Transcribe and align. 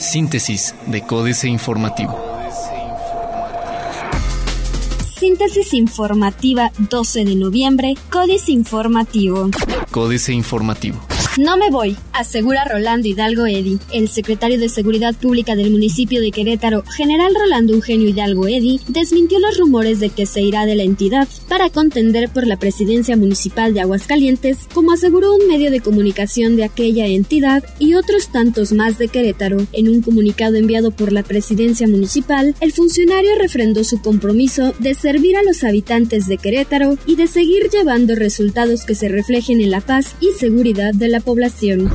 Síntesis 0.00 0.74
de 0.86 1.02
Códice 1.02 1.48
Informativo. 1.48 2.18
Síntesis 5.18 5.74
informativa 5.74 6.70
12 6.78 7.24
de 7.24 7.34
noviembre, 7.34 7.94
Códice 8.10 8.52
Informativo. 8.52 9.50
Códice 9.90 10.32
Informativo. 10.32 10.98
No 11.36 11.56
me 11.56 11.70
voy, 11.70 11.96
asegura 12.18 12.64
Rolando 12.64 13.06
Hidalgo 13.06 13.46
Eddy. 13.46 13.78
El 13.92 14.08
secretario 14.08 14.58
de 14.58 14.68
Seguridad 14.68 15.14
Pública 15.14 15.54
del 15.54 15.70
municipio 15.70 16.20
de 16.20 16.32
Querétaro, 16.32 16.82
general 16.96 17.32
Rolando 17.32 17.74
Eugenio 17.74 18.08
Hidalgo 18.08 18.48
Eddy, 18.48 18.80
desmintió 18.88 19.38
los 19.38 19.56
rumores 19.56 20.00
de 20.00 20.10
que 20.10 20.26
se 20.26 20.42
irá 20.42 20.66
de 20.66 20.74
la 20.74 20.82
entidad 20.82 21.28
para 21.48 21.70
contender 21.70 22.28
por 22.28 22.46
la 22.46 22.58
presidencia 22.58 23.16
municipal 23.16 23.72
de 23.72 23.82
Aguascalientes, 23.82 24.66
como 24.74 24.92
aseguró 24.92 25.32
un 25.32 25.46
medio 25.46 25.70
de 25.70 25.80
comunicación 25.80 26.56
de 26.56 26.64
aquella 26.64 27.06
entidad 27.06 27.62
y 27.78 27.94
otros 27.94 28.32
tantos 28.32 28.72
más 28.72 28.98
de 28.98 29.06
Querétaro. 29.06 29.58
En 29.72 29.88
un 29.88 30.02
comunicado 30.02 30.56
enviado 30.56 30.90
por 30.90 31.12
la 31.12 31.22
presidencia 31.22 31.86
municipal, 31.86 32.56
el 32.60 32.72
funcionario 32.72 33.36
refrendó 33.38 33.84
su 33.84 34.02
compromiso 34.02 34.74
de 34.80 34.94
servir 34.94 35.36
a 35.36 35.44
los 35.44 35.62
habitantes 35.62 36.26
de 36.26 36.38
Querétaro 36.38 36.98
y 37.06 37.14
de 37.14 37.28
seguir 37.28 37.70
llevando 37.70 38.16
resultados 38.16 38.84
que 38.84 38.96
se 38.96 39.08
reflejen 39.08 39.60
en 39.60 39.70
la 39.70 39.80
paz 39.80 40.16
y 40.20 40.32
seguridad 40.36 40.92
de 40.94 41.08
la 41.08 41.20
población. 41.20 41.88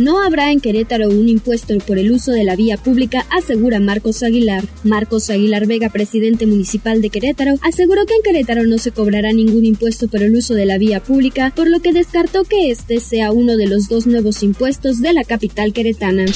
No 0.00 0.20
habrá 0.20 0.50
en 0.50 0.60
Querétaro 0.60 1.08
un 1.08 1.28
impuesto 1.28 1.78
por 1.78 1.98
el 1.98 2.10
uso 2.10 2.32
de 2.32 2.42
la 2.42 2.56
vía 2.56 2.76
pública, 2.76 3.26
asegura 3.30 3.78
Marcos 3.78 4.24
Aguilar. 4.24 4.64
Marcos 4.82 5.30
Aguilar 5.30 5.66
Vega, 5.66 5.88
presidente 5.88 6.46
municipal 6.46 7.00
de 7.00 7.10
Querétaro, 7.10 7.54
aseguró 7.62 8.04
que 8.04 8.14
en 8.14 8.22
Querétaro 8.22 8.64
no 8.66 8.78
se 8.78 8.90
cobrará 8.90 9.32
ningún 9.32 9.64
impuesto 9.64 10.08
por 10.08 10.22
el 10.22 10.34
uso 10.34 10.54
de 10.54 10.66
la 10.66 10.78
vía 10.78 11.00
pública, 11.00 11.52
por 11.54 11.70
lo 11.70 11.80
que 11.80 11.92
descartó 11.92 12.42
que 12.42 12.70
este 12.70 12.98
sea 12.98 13.30
uno 13.30 13.56
de 13.56 13.68
los 13.68 13.88
dos 13.88 14.06
nuevos 14.06 14.42
impuestos 14.42 15.00
de 15.00 15.12
la 15.12 15.22
capital 15.22 15.72
queretana. 15.72 16.26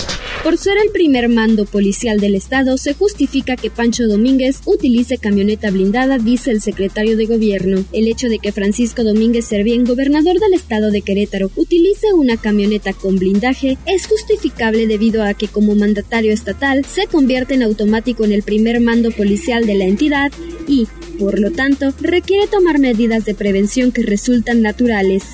Por 0.45 0.57
ser 0.57 0.79
el 0.79 0.91
primer 0.93 1.29
mando 1.29 1.65
policial 1.65 2.21
del 2.21 2.37
estado, 2.37 2.79
se 2.79 2.95
justifica 2.95 3.57
que 3.57 3.71
Pancho 3.71 4.07
Domínguez 4.07 4.61
utilice 4.67 5.19
camioneta 5.19 5.71
blindada, 5.73 6.19
dice 6.19 6.53
el 6.53 6.63
secretario 6.63 7.17
de 7.17 7.27
gobierno. 7.27 7.85
El 7.93 8.07
hecho 8.07 8.29
de 8.29 8.39
que 8.39 8.53
Francisco 8.53 9.03
Domínguez 9.03 9.47
Servién, 9.47 9.85
gobernador 9.85 10.39
del 10.39 10.55
estado 10.55 10.93
de 10.93 11.03
Querétaro, 11.03 11.51
utilice 11.57 12.13
una 12.15 12.37
camioneta 12.37 12.93
con 12.93 13.18
blindaje 13.19 13.79
es 13.87 14.07
justificable 14.07 14.87
debido 14.87 15.23
a 15.23 15.35
que 15.35 15.49
como 15.49 15.75
mandatario 15.75 16.33
estatal 16.33 16.85
se 16.85 17.07
convierte 17.07 17.55
en 17.55 17.63
automático 17.63 18.25
en 18.25 18.33
el 18.33 18.43
primer 18.43 18.81
mando 18.81 19.11
policial 19.11 19.67
de 19.67 19.75
la 19.75 19.85
entidad 19.85 20.33
y, 20.67 20.87
por 21.19 21.39
lo 21.39 21.51
tanto, 21.51 21.93
requiere 22.01 22.47
tomar 22.47 22.79
medidas 22.79 23.25
de 23.25 23.35
prevención 23.35 23.93
que 23.93 24.03
resultan 24.03 24.63
naturales. 24.63 25.25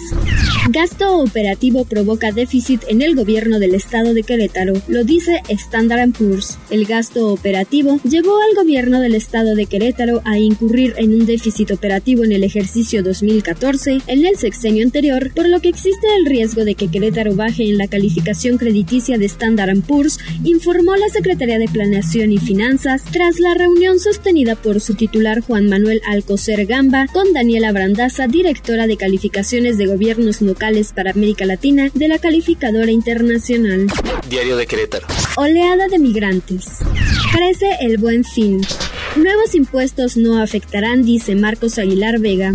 Gasto 0.71 1.19
operativo 1.19 1.85
provoca 1.85 2.33
déficit 2.33 2.85
en 2.89 3.03
el 3.03 3.15
gobierno 3.15 3.59
del 3.59 3.75
estado 3.75 4.15
de 4.15 4.23
Querétaro, 4.23 4.73
lo 4.89 5.05
dice 5.05 5.43
Standard 5.49 6.13
Poor's. 6.13 6.59
El 6.71 6.87
gasto 6.87 7.31
operativo 7.31 8.01
llevó 8.03 8.39
al 8.41 8.57
gobierno 8.57 9.01
del 9.01 9.15
estado 9.15 9.55
de 9.57 9.67
Querétaro 9.67 10.23
a 10.25 10.39
incurrir 10.39 10.95
en 10.97 11.13
un 11.13 11.27
déficit 11.27 11.71
operativo 11.71 12.25
en 12.25 12.33
el 12.33 12.45
ejercicio 12.45 13.03
2014 13.03 13.99
en 14.07 14.25
el 14.25 14.39
sexenio 14.39 14.85
anterior, 14.85 15.33
por 15.35 15.51
lo 15.51 15.61
que 15.61 15.69
existe 15.69 16.07
el 16.17 16.25
riesgo 16.25 16.65
de 16.65 16.75
que 16.75 16.89
Querétaro 16.89 17.35
baje 17.35 17.69
en 17.69 17.77
la 17.77 17.87
calificación 17.87 18.57
crediticia 18.57 19.19
de 19.19 19.27
Standard 19.27 19.83
Poor's, 19.83 20.19
informó 20.45 20.97
la 20.97 21.11
Secretaría 21.11 21.59
de 21.59 21.69
Planeación 21.69 22.33
y 22.33 22.39
Finanzas 22.39 23.03
tras 23.13 23.39
la 23.39 23.53
reunión 23.53 24.01
sostenida 24.01 24.57
por 24.57 24.81
su 24.81 24.95
titular 24.95 25.43
Juan 25.43 25.69
Manuel 25.69 26.01
Alcocer 26.09 26.65
Gamba 26.65 27.07
con 27.13 27.35
Daniela 27.35 27.71
Brandaza, 27.71 28.29
directora 28.29 28.87
de 28.87 28.97
calificaciones 28.97 29.77
de 29.77 29.87
gobiernos 29.87 30.41
locales 30.55 30.93
para 30.93 31.11
América 31.11 31.45
Latina 31.47 31.91
de 31.95 32.07
la 32.07 32.21
calificadora 32.21 32.93
internacional. 32.93 33.89
Diario 34.29 34.57
de 34.57 34.67
Querétaro. 34.69 35.05
Oleada 35.37 35.89
de 35.89 35.99
migrantes. 35.99 36.79
Crece 37.33 37.67
el 37.81 37.99
buen 37.99 38.23
fin. 38.23 38.61
Nuevos 39.17 39.57
impuestos 39.57 40.17
no 40.17 40.41
afectarán, 40.41 41.03
dice 41.03 41.35
Marcos 41.35 41.79
Aguilar 41.79 42.21
Vega. 42.21 42.53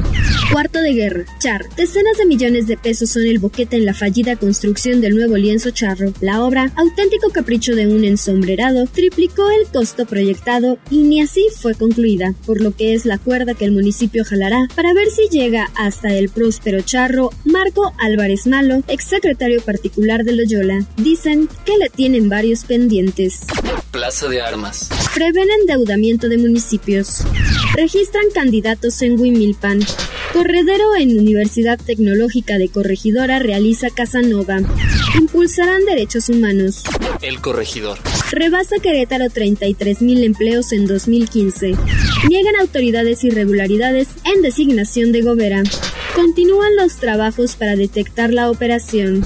Cuarto 0.52 0.82
de 0.82 0.94
guerra. 0.94 1.26
Char. 1.38 1.70
Decenas 1.76 2.18
de 2.18 2.26
millones 2.26 2.66
de 2.66 2.76
pesos 2.76 3.12
son 3.12 3.24
el 3.24 3.38
boquete 3.38 3.76
en 3.76 3.86
la 3.86 3.94
fallida 3.94 4.36
construcción 4.36 5.00
del 5.00 5.16
nuevo 5.16 5.38
lienzo 5.38 5.70
charro. 5.70 6.12
La 6.22 6.44
obra, 6.44 6.72
auténtico 6.76 7.30
capricho 7.30 7.76
de 7.76 7.88
un 7.88 8.04
ensombrerado, 8.04 8.88
triplicó 8.88 9.48
el 9.52 9.68
costo 9.72 10.08
proyectado 10.08 10.80
y 10.90 11.04
ni 11.04 11.22
así 11.22 11.46
fue 11.56 11.76
concluida, 11.76 12.34
por 12.48 12.62
lo 12.62 12.76
que 12.76 12.96
es 12.96 13.06
la 13.06 13.20
cuerda 13.20 13.54
que 13.54 13.66
el 13.66 13.74
municipio 13.74 14.26
jalará 14.26 14.68
para 14.76 14.94
ver 14.96 15.10
si 15.12 15.30
llega 15.30 15.70
hasta 15.76 16.16
el 16.16 16.30
próspero 16.30 16.82
charro 16.82 17.30
Marco 17.46 17.94
Álvarez 18.00 18.48
Malo, 18.48 18.82
exsecretario 18.88 19.62
particular 19.62 20.24
de 20.24 20.36
Loyola. 20.36 20.84
Dicen 20.98 21.48
que 21.64 21.78
le 21.78 21.90
tienen 21.90 22.28
varios 22.28 22.64
pendientes. 22.64 23.42
Plaza 23.92 24.28
de 24.28 24.42
Armas. 24.42 24.90
Prevén 25.14 25.48
endeudamiento 25.62 26.28
de 26.28 26.40
municipios. 26.40 27.24
Registran 27.76 28.26
candidatos 28.34 29.00
en 29.04 29.20
Huimilpan. 29.20 29.80
Corredero 30.34 30.96
en 30.96 31.18
Universidad 31.18 31.80
Tecnológica 31.80 32.58
de 32.60 32.70
Corregidora 32.70 33.40
realiza 33.40 33.90
Casanova. 33.90 34.60
Impulsarán 35.18 35.86
derechos 35.86 36.30
humanos. 36.30 36.84
El 37.22 37.42
Corregidor. 37.42 37.98
Rebasa 38.32 38.76
Querétaro 38.82 39.26
33.000 39.26 40.24
empleos 40.24 40.72
en 40.72 40.86
2015. 40.86 41.74
Niegan 42.30 42.56
autoridades 42.60 43.24
irregularidades 43.24 44.10
en 44.24 44.44
designación 44.44 45.12
de 45.12 45.24
Gobera. 45.24 45.64
Continúan 46.16 46.76
los 46.76 46.98
trabajos 46.98 47.56
para 47.56 47.76
detectar 47.76 48.32
la 48.32 48.52
operación. 48.52 49.24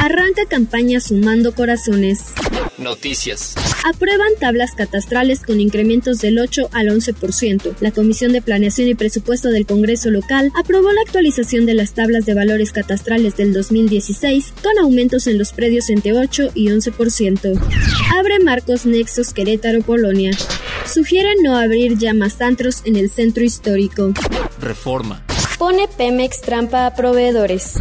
Arranca 0.00 0.42
campaña 0.48 1.00
sumando 1.00 1.54
corazones. 1.54 2.32
Noticias. 2.78 3.54
Aprueban 3.84 4.28
tablas 4.40 4.72
catastrales 4.72 5.40
con 5.40 5.60
incrementos 5.60 6.18
del 6.18 6.38
8 6.38 6.70
al 6.72 6.88
11%. 6.88 7.76
La 7.80 7.92
Comisión 7.92 8.32
de 8.32 8.42
Planeación 8.42 8.88
y 8.88 8.94
Presupuesto 8.94 9.50
del 9.50 9.66
Congreso 9.66 10.10
local 10.10 10.50
aprobó 10.58 10.92
la 10.92 11.00
actualización 11.02 11.66
de 11.66 11.74
las 11.74 11.94
tablas 11.94 12.26
de 12.26 12.34
valores 12.34 12.72
catastrales 12.72 13.36
del 13.36 13.52
2016 13.52 14.52
con 14.62 14.78
aumentos 14.78 15.26
en 15.26 15.38
los 15.38 15.52
predios 15.52 15.88
entre 15.90 16.12
8 16.12 16.50
y 16.54 16.68
11%. 16.68 17.60
Abre 18.18 18.40
Marcos 18.40 18.86
Nexos 18.86 19.32
Querétaro, 19.32 19.82
Polonia. 19.82 20.32
Sugieren 20.92 21.36
no 21.42 21.56
abrir 21.56 21.96
ya 21.96 22.12
más 22.12 22.40
antros 22.40 22.82
en 22.84 22.96
el 22.96 23.10
centro 23.10 23.44
histórico. 23.44 24.12
Reforma. 24.60 25.24
Pone 25.58 25.88
Pemex 25.88 26.40
trampa 26.40 26.86
a 26.86 26.94
proveedores. 26.94 27.74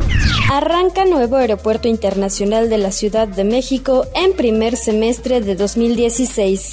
Arranca 0.54 1.04
nuevo 1.06 1.38
aeropuerto 1.38 1.88
internacional 1.88 2.70
de 2.70 2.78
la 2.78 2.92
Ciudad 2.92 3.28
de 3.28 3.44
México 3.44 4.06
en 4.14 4.34
primer 4.34 4.78
semestre 4.78 5.42
de 5.42 5.56
2016. 5.56 6.70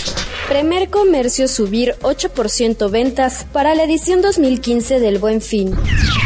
Primer 0.51 0.91
comercio 0.91 1.49
subir 1.49 1.95
8% 2.03 2.91
ventas 2.91 3.47
para 3.55 3.75
la 3.75 3.85
edición 3.85 4.21
2015 4.21 5.01
del 5.01 5.19
Buen 5.19 5.41
Fin. 5.41 5.75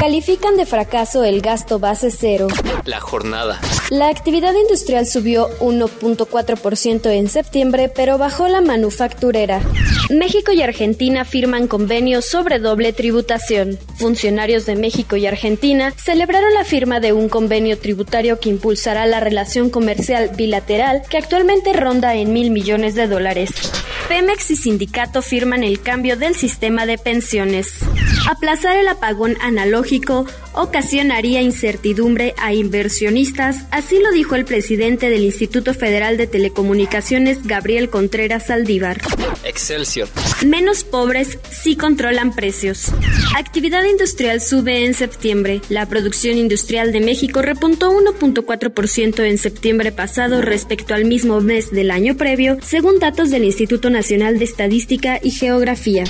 Califican 0.00 0.56
de 0.56 0.66
fracaso 0.66 1.22
el 1.22 1.42
gasto 1.42 1.78
base 1.78 2.10
cero. 2.10 2.48
La 2.86 3.00
jornada. 3.00 3.60
La 3.90 4.08
actividad 4.08 4.54
industrial 4.54 5.06
subió 5.06 5.48
1.4% 5.60 7.10
en 7.10 7.28
septiembre, 7.28 7.88
pero 7.94 8.18
bajó 8.18 8.48
la 8.48 8.62
manufacturera. 8.62 9.60
México 10.10 10.52
y 10.52 10.62
Argentina 10.62 11.24
firman 11.24 11.68
convenios 11.68 12.24
sobre 12.24 12.58
doble 12.58 12.92
tributación. 12.92 13.78
Funcionarios 13.96 14.66
de 14.66 14.74
México 14.74 15.16
y 15.16 15.26
Argentina 15.26 15.92
celebraron 15.96 16.52
la 16.52 16.64
firma 16.64 16.98
de 16.98 17.12
un 17.12 17.28
convenio 17.28 17.43
tributario 17.78 18.40
que 18.40 18.48
impulsará 18.48 19.06
la 19.06 19.20
relación 19.20 19.70
comercial 19.70 20.30
bilateral 20.36 21.02
que 21.08 21.18
actualmente 21.18 21.72
ronda 21.72 22.14
en 22.14 22.32
mil 22.32 22.50
millones 22.50 22.94
de 22.94 23.06
dólares. 23.06 23.50
Pemex 24.08 24.50
y 24.50 24.56
sindicato 24.56 25.22
firman 25.22 25.64
el 25.64 25.80
cambio 25.80 26.16
del 26.16 26.34
sistema 26.34 26.86
de 26.86 26.98
pensiones. 26.98 27.80
Aplazar 28.26 28.76
el 28.78 28.88
apagón 28.88 29.36
analógico 29.42 30.26
ocasionaría 30.54 31.42
incertidumbre 31.42 32.34
a 32.38 32.54
inversionistas, 32.54 33.64
así 33.70 33.98
lo 33.98 34.10
dijo 34.12 34.34
el 34.34 34.44
presidente 34.44 35.10
del 35.10 35.24
Instituto 35.24 35.74
Federal 35.74 36.16
de 36.16 36.26
Telecomunicaciones, 36.26 37.46
Gabriel 37.46 37.90
Contreras 37.90 38.46
Saldívar. 38.46 39.00
Excelsior. 39.44 40.08
Menos 40.46 40.84
pobres 40.84 41.38
sí 41.50 41.76
controlan 41.76 42.34
precios. 42.34 42.92
Actividad 43.36 43.84
industrial 43.84 44.40
sube 44.40 44.86
en 44.86 44.94
septiembre. 44.94 45.60
La 45.68 45.86
producción 45.86 46.38
industrial 46.38 46.92
de 46.92 47.00
México 47.00 47.42
repuntó 47.42 47.92
1.4% 47.92 49.24
en 49.24 49.38
septiembre 49.38 49.92
pasado 49.92 50.40
respecto 50.40 50.94
al 50.94 51.04
mismo 51.04 51.40
mes 51.40 51.70
del 51.70 51.90
año 51.90 52.16
previo, 52.16 52.56
según 52.62 52.98
datos 52.98 53.30
del 53.30 53.44
Instituto 53.44 53.90
Nacional 53.90 54.38
de 54.38 54.44
Estadística 54.44 55.18
y 55.22 55.30
Geografía. 55.30 56.04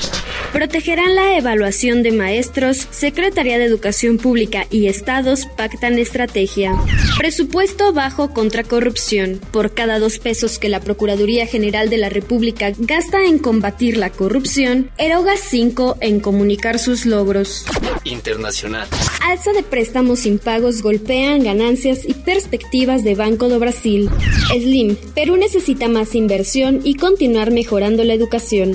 Protegerán 0.55 1.17
la 1.17 1.37
evaluación 1.37 2.05
de 2.05 2.13
maestros, 2.13 2.87
Secretaría 2.93 3.59
de 3.59 3.65
Educación 3.65 4.19
Pública 4.19 4.69
y 4.71 4.87
Estados 4.87 5.47
pactan 5.57 5.99
estrategia. 5.99 6.73
Presupuesto 7.19 7.93
bajo 7.93 8.33
contra 8.33 8.63
corrupción. 8.63 9.41
Por 9.51 9.75
cada 9.75 9.99
dos 9.99 10.21
pesos 10.21 10.61
que 10.61 10.69
la 10.69 10.79
Procuraduría 10.79 11.49
General 11.49 11.91
de 11.91 11.97
la 11.97 12.09
República 12.09 12.71
gasta 12.79 13.25
en 13.25 13.41
combatir 13.41 13.97
la 13.97 14.11
corrupción, 14.11 14.93
eroga 14.97 15.37
cinco 15.37 15.97
en 16.01 16.21
comunicar 16.21 16.79
sus 16.79 17.05
logros. 17.05 17.67
internacional. 18.05 18.87
Alza 19.23 19.53
de 19.55 19.65
préstamos 19.65 20.25
impagos 20.25 20.83
golpean 20.83 21.43
ganancias 21.43 22.07
y 22.07 22.15
perspectivas 22.15 23.03
de 23.03 23.17
Banco 23.17 23.49
do 23.49 23.59
Brasil. 23.59 24.09
Slim, 24.53 24.95
Perú 25.17 25.37
necesita 25.37 25.89
más 25.89 26.15
inversión 26.15 26.81
y 26.85 26.95
continuar 26.95 27.51
mejorando 27.51 28.05
la 28.05 28.15
educación. 28.15 28.75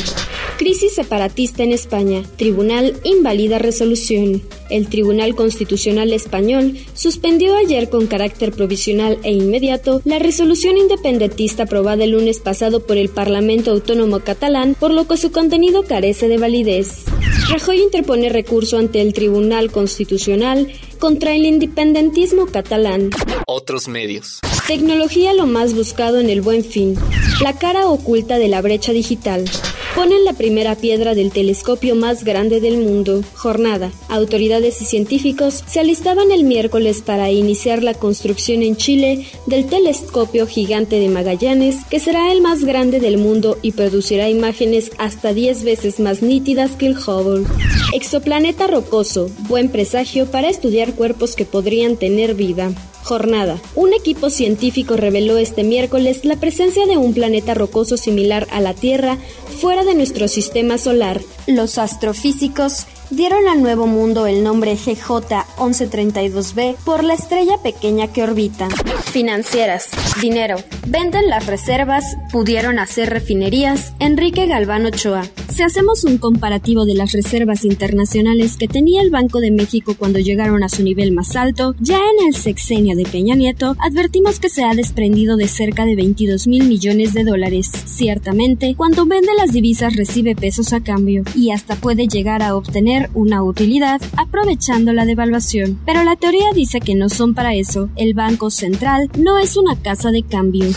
Crisis 0.59 0.93
separatista 0.93 1.63
en 1.63 1.71
España. 1.71 2.21
Tribunal 2.35 2.99
invalida 3.05 3.59
resolución. 3.59 4.41
El 4.69 4.89
Tribunal 4.89 5.33
Constitucional 5.33 6.11
Español 6.11 6.77
suspendió 6.93 7.55
ayer 7.55 7.89
con 7.89 8.07
carácter 8.07 8.51
provisional 8.51 9.19
e 9.23 9.31
inmediato 9.31 10.01
la 10.03 10.19
resolución 10.19 10.77
independentista 10.77 11.63
aprobada 11.63 12.03
el 12.03 12.11
lunes 12.11 12.39
pasado 12.39 12.85
por 12.85 12.97
el 12.97 13.07
Parlamento 13.07 13.71
Autónomo 13.71 14.19
catalán, 14.19 14.75
por 14.77 14.91
lo 14.91 15.07
que 15.07 15.15
su 15.15 15.31
contenido 15.31 15.83
carece 15.83 16.27
de 16.27 16.37
validez. 16.37 17.05
Rajoy 17.47 17.79
interpone 17.79 18.27
recurso 18.27 18.77
ante 18.77 18.99
el 18.99 19.13
Tribunal 19.13 19.71
Constitucional 19.71 20.67
contra 20.99 21.33
el 21.35 21.45
independentismo 21.45 22.47
catalán. 22.47 23.11
Otros 23.47 23.87
medios. 23.87 24.41
Tecnología 24.67 25.31
lo 25.31 25.45
más 25.45 25.73
buscado 25.73 26.19
en 26.19 26.29
el 26.29 26.41
buen 26.41 26.65
fin. 26.65 26.95
La 27.41 27.57
cara 27.57 27.87
oculta 27.87 28.37
de 28.37 28.49
la 28.49 28.61
brecha 28.61 28.91
digital. 28.91 29.45
Ponen 29.99 30.23
la 30.23 30.31
primera 30.31 30.75
piedra 30.75 31.13
del 31.13 31.29
telescopio 31.29 31.93
más 31.93 32.23
grande 32.23 32.61
del 32.61 32.77
mundo. 32.77 33.21
Jornada. 33.33 33.91
Autoridades 34.07 34.81
y 34.81 34.85
científicos 34.85 35.61
se 35.67 35.81
alistaban 35.81 36.31
el 36.31 36.45
miércoles 36.45 37.01
para 37.01 37.29
iniciar 37.31 37.83
la 37.83 37.93
construcción 37.93 38.63
en 38.63 38.77
Chile 38.77 39.25
del 39.45 39.65
telescopio 39.65 40.47
gigante 40.47 41.01
de 41.01 41.09
Magallanes, 41.09 41.83
que 41.89 41.99
será 41.99 42.31
el 42.31 42.39
más 42.39 42.63
grande 42.63 43.01
del 43.01 43.17
mundo 43.17 43.57
y 43.61 43.73
producirá 43.73 44.29
imágenes 44.29 44.91
hasta 44.99 45.33
10 45.33 45.65
veces 45.65 45.99
más 45.99 46.21
nítidas 46.21 46.77
que 46.77 46.85
el 46.85 46.97
Hubble. 46.97 47.45
Exoplaneta 47.93 48.67
rocoso. 48.67 49.29
Buen 49.49 49.67
presagio 49.67 50.31
para 50.31 50.47
estudiar 50.47 50.93
cuerpos 50.93 51.35
que 51.35 51.43
podrían 51.43 51.97
tener 51.97 52.35
vida. 52.35 52.71
Jornada. 53.09 53.59
Un 53.73 53.91
equipo 53.93 54.29
científico 54.29 54.95
reveló 54.95 55.39
este 55.39 55.63
miércoles 55.63 56.25
la 56.25 56.35
presencia 56.35 56.85
de 56.85 56.97
un 56.97 57.15
planeta 57.15 57.55
rocoso 57.55 57.97
similar 57.97 58.45
a 58.51 58.61
la 58.61 58.75
Tierra 58.75 59.17
fuera 59.59 59.83
de 59.83 59.95
nuestro 59.95 60.27
sistema 60.27 60.77
solar. 60.77 61.19
Los 61.47 61.79
astrofísicos 61.79 62.85
dieron 63.09 63.47
al 63.47 63.63
nuevo 63.63 63.87
mundo 63.87 64.27
el 64.27 64.43
nombre 64.43 64.77
GJ1132b 64.77 66.75
por 66.85 67.03
la 67.03 67.15
estrella 67.15 67.57
pequeña 67.63 68.13
que 68.13 68.21
orbita. 68.21 68.67
Financieras. 69.11 69.89
Dinero. 70.21 70.57
Venden 70.85 71.29
las 71.29 71.47
reservas, 71.47 72.03
pudieron 72.31 72.77
hacer 72.77 73.09
refinerías. 73.09 73.93
Enrique 73.99 74.45
Galván 74.45 74.85
Ochoa. 74.85 75.23
Si 75.49 75.63
hacemos 75.63 76.03
un 76.03 76.17
comparativo 76.17 76.85
de 76.85 76.93
las 76.93 77.11
reservas 77.11 77.65
internacionales 77.65 78.55
que 78.55 78.67
tenía 78.67 79.01
el 79.01 79.09
Banco 79.09 79.39
de 79.39 79.51
México 79.51 79.95
cuando 79.97 80.19
llegaron 80.19 80.63
a 80.63 80.69
su 80.69 80.83
nivel 80.83 81.11
más 81.11 81.35
alto, 81.35 81.75
ya 81.79 81.97
en 81.97 82.27
el 82.27 82.35
sexenio 82.35 82.95
de 82.95 83.03
Peña 83.03 83.35
Nieto, 83.35 83.75
advertimos 83.79 84.39
que 84.39 84.49
se 84.49 84.63
ha 84.63 84.73
desprendido 84.73 85.37
de 85.37 85.47
cerca 85.47 85.85
de 85.85 85.95
22 85.95 86.47
mil 86.47 86.67
millones 86.67 87.13
de 87.13 87.23
dólares. 87.23 87.71
Ciertamente, 87.85 88.75
cuando 88.77 89.05
vende 89.05 89.31
las 89.37 89.51
divisas 89.51 89.95
recibe 89.95 90.35
pesos 90.35 90.71
a 90.71 90.81
cambio 90.81 91.23
y 91.35 91.51
hasta 91.51 91.75
puede 91.75 92.07
llegar 92.07 92.43
a 92.43 92.55
obtener 92.55 93.09
una 93.13 93.43
utilidad 93.43 94.01
aprovechando 94.17 94.93
la 94.93 95.05
devaluación. 95.05 95.79
Pero 95.85 96.03
la 96.03 96.15
teoría 96.15 96.51
dice 96.53 96.79
que 96.79 96.95
no 96.95 97.09
son 97.09 97.33
para 97.33 97.55
eso. 97.55 97.89
El 97.95 98.13
Banco 98.13 98.49
Central 98.49 99.09
no 99.17 99.39
es 99.39 99.57
una 99.57 99.75
casa 99.75 100.11
de 100.11 100.23
cambio. 100.23 100.67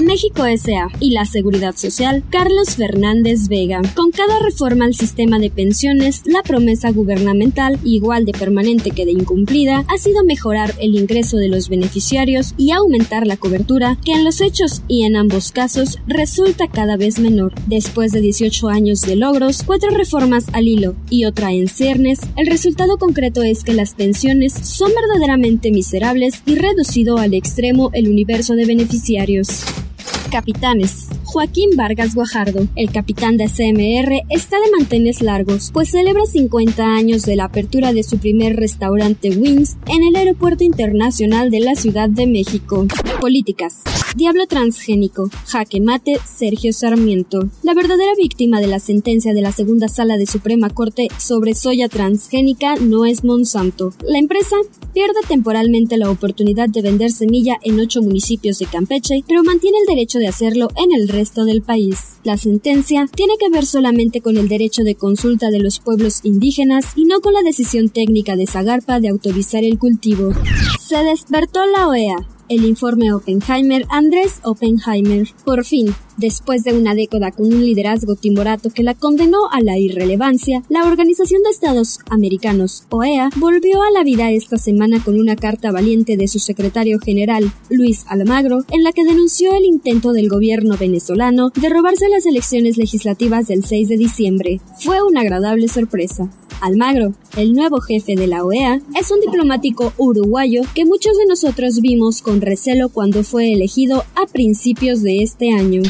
México 0.00 0.46
S.A. 0.46 0.88
y 1.00 1.10
la 1.10 1.24
Seguridad 1.24 1.74
Social, 1.76 2.22
Carlos 2.30 2.76
Fernández 2.76 3.48
Vega. 3.48 3.82
Con 3.94 4.10
cada 4.10 4.38
reforma 4.40 4.84
al 4.84 4.94
sistema 4.94 5.38
de 5.38 5.50
pensiones, 5.50 6.22
la 6.24 6.42
promesa 6.42 6.90
gubernamental, 6.90 7.78
igual 7.84 8.24
de 8.24 8.32
permanente 8.32 8.90
que 8.90 9.04
de 9.04 9.12
incumplida, 9.12 9.84
ha 9.88 9.98
sido 9.98 10.24
mejorar 10.24 10.74
el 10.80 10.94
ingreso 10.94 11.36
de 11.36 11.48
los 11.48 11.68
beneficiarios 11.68 12.54
y 12.56 12.70
aumentar 12.70 13.26
la 13.26 13.36
cobertura, 13.36 13.98
que 14.04 14.12
en 14.12 14.24
los 14.24 14.40
hechos 14.40 14.82
y 14.88 15.04
en 15.04 15.16
ambos 15.16 15.52
casos 15.52 15.98
resulta 16.06 16.68
cada 16.68 16.96
vez 16.96 17.18
menor. 17.18 17.52
Después 17.66 18.12
de 18.12 18.20
18 18.20 18.68
años 18.68 19.00
de 19.00 19.16
logros, 19.16 19.62
cuatro 19.64 19.90
reformas 19.90 20.46
al 20.52 20.68
hilo 20.68 20.94
y 21.10 21.24
otra 21.24 21.52
en 21.52 21.68
ciernes, 21.68 22.20
el 22.36 22.46
resultado 22.46 22.98
concreto 22.98 23.42
es 23.42 23.64
que 23.64 23.72
las 23.72 23.94
pensiones 23.94 24.52
son 24.52 24.92
verdaderamente 24.94 25.70
miserables 25.70 26.42
y 26.46 26.54
reducido 26.54 27.18
al 27.18 27.34
extremo 27.34 27.90
el 27.92 28.08
universo 28.08 28.54
de 28.54 28.66
beneficiarios. 28.66 29.64
Capitanes. 30.30 31.08
Joaquín 31.24 31.70
Vargas 31.76 32.14
Guajardo, 32.14 32.66
el 32.76 32.90
capitán 32.90 33.36
de 33.36 33.46
CMR, 33.46 34.22
está 34.30 34.58
de 34.60 34.70
mantenes 34.70 35.22
largos, 35.22 35.70
pues 35.72 35.90
celebra 35.90 36.24
50 36.26 36.84
años 36.84 37.22
de 37.22 37.36
la 37.36 37.44
apertura 37.44 37.92
de 37.92 38.02
su 38.02 38.18
primer 38.18 38.56
restaurante 38.56 39.30
Wings 39.30 39.76
en 39.86 40.04
el 40.04 40.16
Aeropuerto 40.16 40.64
Internacional 40.64 41.50
de 41.50 41.60
la 41.60 41.74
Ciudad 41.74 42.08
de 42.08 42.26
México. 42.26 42.86
Políticas. 43.20 43.82
Diablo 44.16 44.46
transgénico. 44.46 45.30
Jaque 45.46 45.80
mate. 45.80 46.18
Sergio 46.24 46.72
Sarmiento. 46.72 47.50
La 47.62 47.74
verdadera 47.74 48.12
víctima 48.16 48.60
de 48.60 48.66
la 48.66 48.78
sentencia 48.78 49.34
de 49.34 49.42
la 49.42 49.52
segunda 49.52 49.88
sala 49.88 50.16
de 50.16 50.26
Suprema 50.26 50.70
Corte 50.70 51.08
sobre 51.18 51.54
soya 51.54 51.88
transgénica 51.88 52.76
no 52.76 53.04
es 53.04 53.22
Monsanto. 53.22 53.92
La 54.02 54.18
empresa 54.18 54.56
pierde 54.94 55.20
temporalmente 55.28 55.98
la 55.98 56.10
oportunidad 56.10 56.68
de 56.68 56.82
vender 56.82 57.10
semilla 57.10 57.58
en 57.62 57.78
ocho 57.78 58.02
municipios 58.02 58.58
de 58.58 58.66
Campeche, 58.66 59.22
pero 59.28 59.44
mantiene 59.44 59.78
el 59.78 59.86
derecho 59.86 60.18
de 60.18 60.28
hacerlo 60.28 60.68
en 60.76 60.98
el 60.98 61.08
resto 61.08 61.44
del 61.44 61.62
país. 61.62 62.16
La 62.24 62.38
sentencia 62.38 63.06
tiene 63.14 63.34
que 63.38 63.50
ver 63.50 63.66
solamente 63.66 64.20
con 64.20 64.36
el 64.36 64.48
derecho 64.48 64.84
de 64.84 64.94
consulta 64.94 65.50
de 65.50 65.60
los 65.60 65.80
pueblos 65.80 66.20
indígenas 66.24 66.86
y 66.96 67.04
no 67.04 67.20
con 67.20 67.34
la 67.34 67.42
decisión 67.42 67.90
técnica 67.90 68.36
de 68.36 68.46
Zagarpa 68.46 69.00
de 69.00 69.08
autorizar 69.08 69.64
el 69.64 69.78
cultivo. 69.78 70.32
Se 70.80 70.96
despertó 71.04 71.66
la 71.66 71.88
OEA 71.88 72.37
el 72.48 72.64
informe 72.64 73.12
Oppenheimer 73.12 73.84
Andrés 73.90 74.40
Oppenheimer. 74.42 75.28
Por 75.44 75.64
fin, 75.64 75.94
después 76.16 76.64
de 76.64 76.72
una 76.72 76.94
década 76.94 77.30
con 77.30 77.46
un 77.46 77.64
liderazgo 77.64 78.16
timorato 78.16 78.70
que 78.70 78.82
la 78.82 78.94
condenó 78.94 79.50
a 79.50 79.60
la 79.60 79.78
irrelevancia, 79.78 80.62
la 80.68 80.86
Organización 80.86 81.42
de 81.42 81.50
Estados 81.50 82.00
Americanos, 82.10 82.84
OEA, 82.90 83.30
volvió 83.36 83.82
a 83.82 83.90
la 83.90 84.02
vida 84.02 84.30
esta 84.30 84.58
semana 84.58 85.02
con 85.02 85.18
una 85.18 85.36
carta 85.36 85.70
valiente 85.70 86.16
de 86.16 86.28
su 86.28 86.38
secretario 86.38 86.98
general, 86.98 87.52
Luis 87.70 88.04
Almagro, 88.08 88.64
en 88.70 88.82
la 88.82 88.92
que 88.92 89.04
denunció 89.04 89.54
el 89.54 89.64
intento 89.64 90.12
del 90.12 90.28
gobierno 90.28 90.76
venezolano 90.76 91.50
de 91.54 91.68
robarse 91.68 92.08
las 92.08 92.26
elecciones 92.26 92.76
legislativas 92.76 93.48
del 93.48 93.64
6 93.64 93.88
de 93.88 93.96
diciembre. 93.96 94.60
Fue 94.80 95.02
una 95.02 95.20
agradable 95.20 95.68
sorpresa. 95.68 96.30
Almagro, 96.60 97.14
el 97.36 97.52
nuevo 97.52 97.80
jefe 97.80 98.16
de 98.16 98.26
la 98.26 98.44
OEA, 98.44 98.80
es 98.98 99.10
un 99.10 99.20
diplomático 99.20 99.92
uruguayo 99.96 100.62
que 100.74 100.84
muchos 100.84 101.16
de 101.16 101.26
nosotros 101.26 101.80
vimos 101.80 102.22
con 102.22 102.40
recelo 102.40 102.88
cuando 102.88 103.22
fue 103.22 103.52
elegido 103.52 104.04
a 104.14 104.26
principios 104.26 105.02
de 105.02 105.22
este 105.22 105.52
año. 105.52 105.82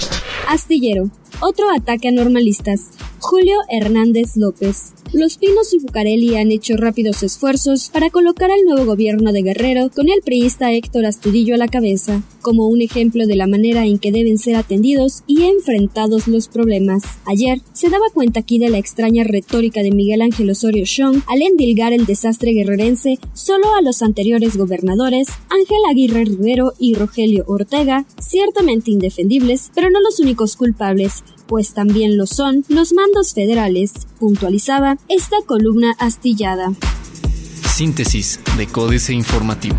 Astillero, 0.47 1.11
otro 1.41 1.71
ataque 1.71 2.09
a 2.09 2.13
normalistas. 2.13 2.91
Julio 3.21 3.57
Hernández 3.71 4.37
López. 4.37 4.93
Los 5.15 5.39
Pinos 5.39 5.73
y 5.73 5.79
Bucareli 5.79 6.37
han 6.37 6.53
hecho 6.53 6.77
rápidos 6.77 7.23
esfuerzos 7.23 7.89
para 7.89 8.11
colocar 8.11 8.51
al 8.51 8.63
nuevo 8.67 8.85
gobierno 8.85 9.33
de 9.33 9.41
Guerrero 9.41 9.89
con 9.89 10.11
el 10.11 10.21
priista 10.23 10.71
Héctor 10.71 11.07
Astudillo 11.07 11.55
a 11.55 11.59
la 11.59 11.67
cabeza, 11.67 12.23
como 12.43 12.67
un 12.67 12.83
ejemplo 12.83 13.27
de 13.27 13.35
la 13.35 13.47
manera 13.47 13.87
en 13.87 13.99
que 13.99 14.13
deben 14.13 14.37
ser 14.37 14.57
atendidos 14.57 15.23
y 15.27 15.45
enfrentados 15.45 16.29
los 16.29 16.49
problemas. 16.49 17.05
Ayer 17.25 17.63
se 17.73 17.89
daba 17.89 18.05
cuenta 18.13 18.41
aquí 18.41 18.59
de 18.59 18.69
la 18.69 18.77
extraña 18.77 19.25
retórica 19.25 19.83
de 19.83 19.93
Miguel 19.93 20.21
Ángel 20.21 20.51
Osorio 20.51 20.85
Chong 20.85 21.23
al 21.27 21.41
endilgar 21.41 21.95
el 21.95 22.05
desastre 22.05 22.53
guerrerense 22.53 23.19
solo 23.33 23.75
a 23.75 23.81
los 23.81 24.03
anteriores 24.03 24.59
gobernadores 24.59 25.29
Ángel 25.49 25.79
Aguirre 25.91 26.27
Rivero 26.27 26.75
y 26.79 26.95
Rogelio 26.95 27.45
Ortega, 27.47 28.05
ciertamente 28.21 28.91
indefendibles, 28.91 29.71
pero 29.75 29.89
no 29.89 30.03
los 30.03 30.21
únicos 30.21 30.55
culpables, 30.57 31.25
pues 31.47 31.73
también 31.73 32.19
lo 32.19 32.27
son 32.27 32.65
los 32.69 32.93
mandos 32.93 33.33
federales, 33.33 33.93
puntualizaba 34.21 34.98
esta 35.09 35.37
columna 35.47 35.95
astillada. 35.99 36.73
Síntesis 37.69 38.41
de 38.57 38.67
Códice 38.67 39.13
Informativo. 39.13 39.77